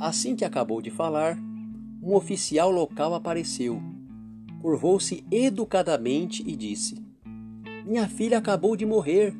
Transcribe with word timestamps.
Assim 0.00 0.34
que 0.34 0.46
acabou 0.46 0.80
de 0.80 0.88
falar, 0.90 1.38
um 2.02 2.14
oficial 2.14 2.70
local 2.70 3.14
apareceu, 3.14 3.82
curvou-se 4.62 5.22
educadamente 5.30 6.42
e 6.46 6.56
disse: 6.56 6.96
Minha 7.84 8.08
filha 8.08 8.38
acabou 8.38 8.74
de 8.74 8.86
morrer, 8.86 9.36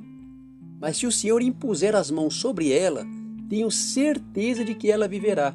mas 0.79 0.99
se 0.99 1.07
o 1.07 1.11
senhor 1.11 1.41
impuser 1.41 1.96
as 1.96 2.11
mãos 2.11 2.34
sobre 2.34 2.70
ela, 2.70 3.07
tenho 3.48 3.70
certeza 3.70 4.62
de 4.62 4.75
que 4.75 4.91
ela 4.91 5.09
viverá. 5.09 5.55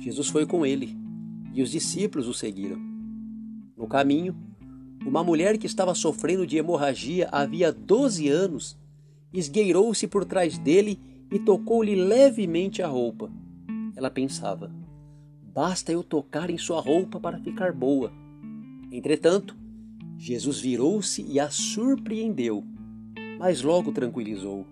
Jesus 0.00 0.26
foi 0.26 0.44
com 0.44 0.66
ele 0.66 0.98
e 1.52 1.62
os 1.62 1.70
discípulos 1.70 2.26
o 2.26 2.34
seguiram. 2.34 2.80
No 3.76 3.86
caminho, 3.86 4.34
uma 5.06 5.22
mulher 5.22 5.56
que 5.56 5.66
estava 5.68 5.94
sofrendo 5.94 6.44
de 6.44 6.56
hemorragia 6.56 7.28
havia 7.30 7.70
12 7.70 8.28
anos 8.28 8.76
esgueirou-se 9.32 10.08
por 10.08 10.24
trás 10.24 10.58
dele 10.58 10.98
e 11.30 11.38
tocou-lhe 11.38 11.94
levemente 11.94 12.82
a 12.82 12.88
roupa. 12.88 13.30
Ela 13.96 14.10
pensava: 14.10 14.70
basta 15.54 15.92
eu 15.92 16.02
tocar 16.02 16.50
em 16.50 16.58
sua 16.58 16.80
roupa 16.80 17.20
para 17.20 17.38
ficar 17.38 17.72
boa. 17.72 18.12
Entretanto, 18.90 19.56
Jesus 20.18 20.60
virou-se 20.60 21.22
e 21.22 21.38
a 21.38 21.50
surpreendeu, 21.50 22.64
mas 23.38 23.62
logo 23.62 23.92
tranquilizou: 23.92 24.66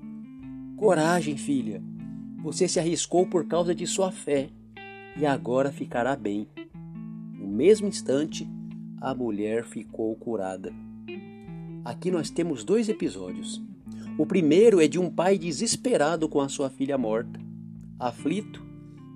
Coragem, 0.77 1.37
filha, 1.37 1.83
você 2.43 2.67
se 2.67 2.81
arriscou 2.81 3.27
por 3.27 3.47
causa 3.47 3.75
de 3.75 3.87
sua 3.87 4.11
fé 4.11 4.51
e 5.17 5.25
agora 5.25 5.71
ficará 5.71 6.17
bem. 6.17 6.49
No 7.35 7.47
mesmo 7.47 7.87
instante, 7.87 8.49
a 9.01 9.15
mulher 9.15 9.65
ficou 9.65 10.15
curada. 10.17 10.73
Aqui 11.85 12.11
nós 12.11 12.31
temos 12.31 12.65
dois 12.65 12.89
episódios. 12.89 13.63
O 14.19 14.27
primeiro 14.27 14.81
é 14.81 14.87
de 14.87 14.99
um 14.99 15.11
pai 15.11 15.39
desesperado 15.39 16.29
com 16.29 16.41
a 16.41 16.49
sua 16.49 16.71
filha 16.71 16.97
morta. 16.97 17.41
Aflito, 17.99 18.72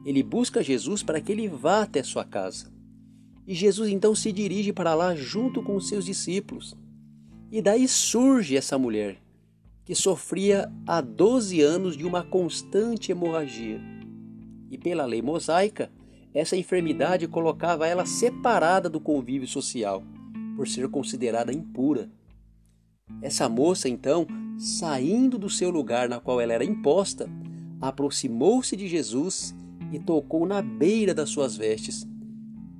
ele 0.07 0.23
busca 0.23 0.63
Jesus 0.63 1.03
para 1.03 1.21
que 1.21 1.33
ele 1.33 1.49
vá 1.49 1.83
até 1.83 2.01
sua 2.01 2.25
casa. 2.25 2.73
E 3.45 3.53
Jesus 3.55 3.91
então 3.91 4.15
se 4.15 4.31
dirige 4.31 4.73
para 4.73 4.95
lá 4.95 5.17
junto 5.17 5.61
com 5.65 5.75
os 5.75 5.89
seus 5.89 6.05
discípulos. 6.05 6.77
E 7.51 7.61
daí 7.61 7.89
surge 7.89 8.57
essa 8.57 8.79
mulher, 8.79 9.21
que 9.85 9.97
sofria 9.97 10.73
há 10.87 11.01
12 11.01 11.61
anos 11.61 11.97
de 11.97 12.05
uma 12.05 12.23
constante 12.23 13.11
hemorragia. 13.11 13.81
E 14.71 14.79
pela 14.79 15.05
lei 15.05 15.21
mosaica, 15.21 15.91
essa 16.33 16.57
enfermidade 16.57 17.27
colocava 17.27 17.89
ela 17.89 18.07
separada 18.07 18.89
do 18.89 19.01
convívio 19.01 19.49
social, 19.49 20.05
por 20.55 20.69
ser 20.69 20.89
considerada 20.89 21.53
impura. 21.53 22.09
Essa 23.21 23.49
moça, 23.49 23.89
então, 23.89 24.25
saindo 24.57 25.37
do 25.37 25.51
seu 25.51 25.71
lugar 25.71 26.09
na 26.09 26.21
qual 26.21 26.41
ela 26.41 26.53
era 26.53 26.65
imposta, 26.65 27.29
aproximou-se 27.81 28.77
de 28.77 28.87
Jesus 28.87 29.55
e 29.93 29.99
tocou 29.99 30.47
na 30.47 30.61
beira 30.63 31.15
das 31.15 31.31
suas 31.31 31.57
vestes, 31.57 32.07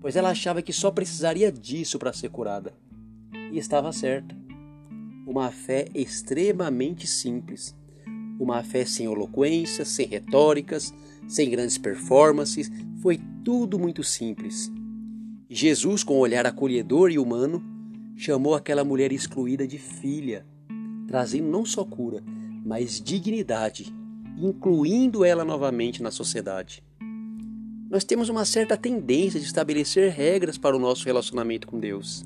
pois 0.01 0.17
ela 0.17 0.31
achava 0.31 0.63
que 0.63 0.73
só 0.73 0.91
precisaria 0.91 1.51
disso 1.51 1.99
para 1.99 2.13
ser 2.13 2.31
curada. 2.31 2.73
E 3.53 3.59
estava 3.59 3.93
certa. 3.93 4.37
Uma 5.27 5.51
fé 5.51 5.89
extremamente 5.95 7.07
simples, 7.07 7.77
uma 8.39 8.63
fé 8.63 8.85
sem 8.85 9.07
eloquência, 9.07 9.85
sem 9.85 10.07
retóricas, 10.07 10.95
sem 11.27 11.51
grandes 11.51 11.79
performances, 11.79 12.71
foi 13.03 13.21
tudo 13.45 13.79
muito 13.79 14.03
simples. 14.05 14.71
Jesus, 15.49 16.03
com 16.03 16.17
um 16.17 16.21
olhar 16.21 16.47
acolhedor 16.47 17.11
e 17.11 17.19
humano, 17.19 17.63
chamou 18.17 18.55
aquela 18.55 18.85
mulher 18.85 19.13
excluída 19.13 19.67
de 19.67 19.79
filha, 19.79 20.47
trazendo 21.07 21.49
não 21.49 21.65
só 21.65 21.85
cura, 21.85 22.23
mas 22.65 23.01
dignidade, 23.01 23.95
incluindo 24.37 25.25
ela 25.25 25.45
novamente 25.45 26.03
na 26.03 26.11
sociedade. 26.11 26.83
Nós 27.89 28.03
temos 28.03 28.29
uma 28.29 28.45
certa 28.45 28.77
tendência 28.77 29.39
de 29.39 29.47
estabelecer 29.47 30.11
regras 30.11 30.59
para 30.59 30.77
o 30.77 30.79
nosso 30.79 31.05
relacionamento 31.05 31.69
com 31.69 31.79
Deus. 31.79 32.25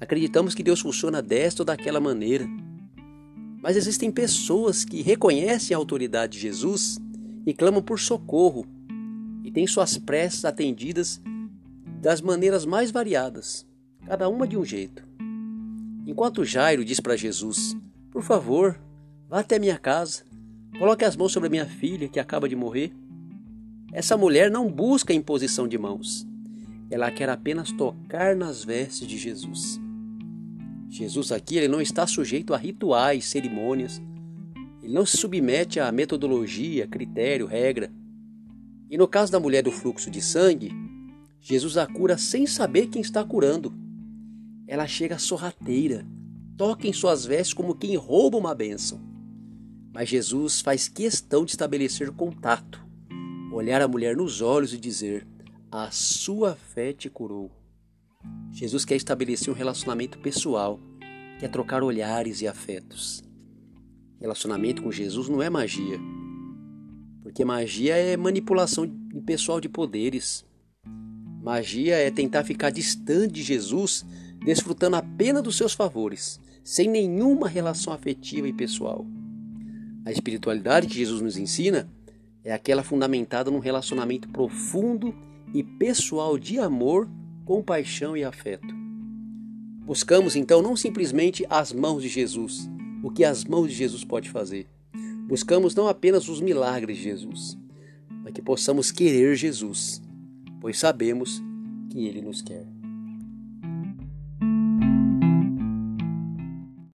Acreditamos 0.00 0.52
que 0.52 0.64
Deus 0.64 0.80
funciona 0.80 1.22
desta 1.22 1.62
ou 1.62 1.66
daquela 1.66 2.00
maneira. 2.00 2.44
Mas 3.62 3.76
existem 3.76 4.10
pessoas 4.10 4.84
que 4.84 5.00
reconhecem 5.00 5.74
a 5.74 5.78
autoridade 5.78 6.32
de 6.32 6.40
Jesus 6.40 6.98
e 7.46 7.54
clamam 7.54 7.82
por 7.82 8.00
socorro 8.00 8.66
e 9.44 9.50
têm 9.50 9.66
suas 9.66 9.96
preces 9.96 10.44
atendidas 10.44 11.22
das 12.02 12.20
maneiras 12.20 12.66
mais 12.66 12.90
variadas, 12.90 13.66
cada 14.04 14.28
uma 14.28 14.46
de 14.46 14.56
um 14.56 14.64
jeito. 14.64 15.06
Enquanto 16.04 16.44
Jairo 16.44 16.84
diz 16.84 16.98
para 16.98 17.16
Jesus: 17.16 17.76
Por 18.10 18.22
favor, 18.22 18.78
vá 19.28 19.40
até 19.40 19.58
minha 19.58 19.78
casa, 19.78 20.24
coloque 20.78 21.04
as 21.04 21.16
mãos 21.16 21.32
sobre 21.32 21.46
a 21.46 21.50
minha 21.50 21.66
filha 21.66 22.08
que 22.08 22.20
acaba 22.20 22.48
de 22.48 22.56
morrer. 22.56 22.92
Essa 23.94 24.16
mulher 24.16 24.50
não 24.50 24.68
busca 24.68 25.14
imposição 25.14 25.68
de 25.68 25.78
mãos, 25.78 26.26
ela 26.90 27.12
quer 27.12 27.28
apenas 27.28 27.70
tocar 27.70 28.34
nas 28.34 28.64
vestes 28.64 29.06
de 29.06 29.16
Jesus. 29.16 29.80
Jesus 30.90 31.30
aqui 31.30 31.56
ele 31.56 31.68
não 31.68 31.80
está 31.80 32.04
sujeito 32.04 32.52
a 32.52 32.56
rituais, 32.56 33.24
cerimônias, 33.24 34.02
ele 34.82 34.92
não 34.92 35.06
se 35.06 35.16
submete 35.16 35.78
a 35.78 35.92
metodologia, 35.92 36.88
critério, 36.88 37.46
regra. 37.46 37.88
E 38.90 38.98
no 38.98 39.06
caso 39.06 39.30
da 39.30 39.38
mulher 39.38 39.62
do 39.62 39.70
fluxo 39.70 40.10
de 40.10 40.20
sangue, 40.20 40.72
Jesus 41.40 41.76
a 41.76 41.86
cura 41.86 42.18
sem 42.18 42.48
saber 42.48 42.88
quem 42.88 43.00
está 43.00 43.22
curando. 43.22 43.72
Ela 44.66 44.88
chega 44.88 45.20
sorrateira, 45.20 46.04
toca 46.56 46.88
em 46.88 46.92
suas 46.92 47.24
vestes 47.24 47.54
como 47.54 47.76
quem 47.76 47.94
rouba 47.94 48.38
uma 48.38 48.56
bênção. 48.56 49.00
Mas 49.92 50.08
Jesus 50.08 50.60
faz 50.60 50.88
questão 50.88 51.44
de 51.44 51.52
estabelecer 51.52 52.10
contato, 52.10 52.83
olhar 53.54 53.80
a 53.80 53.88
mulher 53.88 54.16
nos 54.16 54.40
olhos 54.40 54.74
e 54.74 54.78
dizer: 54.78 55.26
A 55.70 55.90
sua 55.90 56.54
fé 56.54 56.92
te 56.92 57.08
curou. 57.08 57.50
Jesus 58.52 58.84
quer 58.84 58.96
estabelecer 58.96 59.52
um 59.52 59.56
relacionamento 59.56 60.18
pessoal, 60.18 60.80
quer 61.38 61.48
trocar 61.48 61.82
olhares 61.82 62.40
e 62.40 62.48
afetos. 62.48 63.22
Relacionamento 64.20 64.82
com 64.82 64.90
Jesus 64.90 65.28
não 65.28 65.42
é 65.42 65.50
magia. 65.50 65.98
Porque 67.22 67.44
magia 67.44 67.96
é 67.96 68.16
manipulação 68.16 68.90
pessoal 69.26 69.60
de 69.60 69.68
poderes. 69.68 70.44
Magia 71.42 71.96
é 71.96 72.10
tentar 72.10 72.44
ficar 72.44 72.70
distante 72.70 73.34
de 73.34 73.42
Jesus, 73.42 74.04
desfrutando 74.44 74.96
apenas 74.96 75.42
dos 75.42 75.56
seus 75.56 75.74
favores, 75.74 76.40
sem 76.62 76.88
nenhuma 76.88 77.48
relação 77.48 77.92
afetiva 77.92 78.48
e 78.48 78.52
pessoal. 78.52 79.06
A 80.06 80.12
espiritualidade 80.12 80.86
que 80.86 80.94
Jesus 80.94 81.20
nos 81.20 81.36
ensina 81.36 81.90
é 82.44 82.52
aquela 82.52 82.82
fundamentada 82.82 83.50
num 83.50 83.58
relacionamento 83.58 84.28
profundo 84.28 85.14
e 85.54 85.62
pessoal 85.62 86.38
de 86.38 86.58
amor, 86.58 87.08
compaixão 87.44 88.16
e 88.16 88.22
afeto. 88.22 88.74
Buscamos 89.86 90.36
então 90.36 90.60
não 90.60 90.76
simplesmente 90.76 91.46
as 91.48 91.72
mãos 91.72 92.02
de 92.02 92.08
Jesus, 92.08 92.70
o 93.02 93.10
que 93.10 93.24
as 93.24 93.44
mãos 93.44 93.68
de 93.68 93.74
Jesus 93.74 94.04
pode 94.04 94.28
fazer. 94.28 94.66
Buscamos 95.26 95.74
não 95.74 95.88
apenas 95.88 96.28
os 96.28 96.40
milagres 96.40 96.98
de 96.98 97.04
Jesus, 97.04 97.58
mas 98.22 98.32
que 98.32 98.42
possamos 98.42 98.92
querer 98.92 99.36
Jesus, 99.36 100.02
pois 100.60 100.78
sabemos 100.78 101.42
que 101.90 102.06
ele 102.06 102.20
nos 102.20 102.42
quer. 102.42 102.73